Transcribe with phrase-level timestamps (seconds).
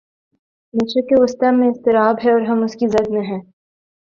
[0.73, 3.41] مشرق وسطی میں اضطراب ہے اور ہم اس کی زد میں ہیں۔